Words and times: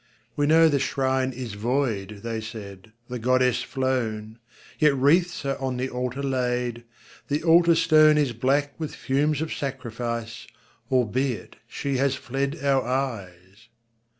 "We 0.35 0.47
know 0.47 0.67
the 0.67 0.79
Shrine 0.79 1.31
is 1.31 1.53
void," 1.53 2.21
they 2.23 2.41
said, 2.41 2.91
"The 3.07 3.19
Goddess 3.19 3.61
flown 3.61 4.39
Yet 4.79 4.95
wreaths 4.95 5.45
are 5.45 5.59
on 5.59 5.77
the 5.77 5.91
Altar 5.91 6.23
laid 6.23 6.85
The 7.27 7.43
Altar 7.43 7.75
Stone 7.75 8.17
Is 8.17 8.33
black 8.33 8.73
with 8.79 8.95
fumes 8.95 9.41
of 9.41 9.53
sacrifice, 9.53 10.47
Albeit 10.91 11.57
She 11.67 11.97
has 11.97 12.15
fled 12.15 12.63
our 12.65 12.83
eyes. 12.83 13.67